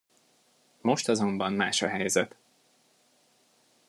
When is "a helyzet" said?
1.81-2.35